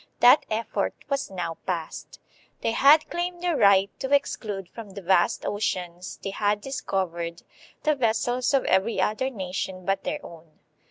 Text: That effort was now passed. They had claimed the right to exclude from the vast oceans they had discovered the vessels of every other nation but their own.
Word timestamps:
That 0.19 0.47
effort 0.49 0.95
was 1.09 1.29
now 1.29 1.59
passed. 1.67 2.19
They 2.61 2.71
had 2.71 3.07
claimed 3.11 3.43
the 3.43 3.55
right 3.55 3.91
to 3.99 4.11
exclude 4.11 4.67
from 4.67 4.89
the 4.89 5.01
vast 5.03 5.45
oceans 5.45 6.17
they 6.23 6.31
had 6.31 6.59
discovered 6.59 7.43
the 7.83 7.93
vessels 7.93 8.51
of 8.55 8.63
every 8.65 8.99
other 8.99 9.29
nation 9.29 9.85
but 9.85 10.03
their 10.03 10.25
own. 10.25 10.57